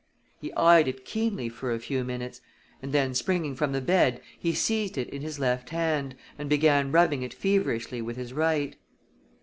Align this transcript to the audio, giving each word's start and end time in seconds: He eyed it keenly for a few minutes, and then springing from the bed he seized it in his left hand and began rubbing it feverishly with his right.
He 0.39 0.51
eyed 0.53 0.87
it 0.87 1.05
keenly 1.05 1.47
for 1.47 1.71
a 1.71 1.77
few 1.79 2.03
minutes, 2.03 2.41
and 2.81 2.91
then 2.91 3.13
springing 3.13 3.53
from 3.55 3.71
the 3.71 3.81
bed 3.81 4.19
he 4.39 4.51
seized 4.51 4.97
it 4.97 5.07
in 5.11 5.21
his 5.21 5.37
left 5.37 5.69
hand 5.69 6.15
and 6.39 6.49
began 6.49 6.91
rubbing 6.91 7.21
it 7.21 7.35
feverishly 7.35 8.01
with 8.01 8.17
his 8.17 8.33
right. 8.33 8.75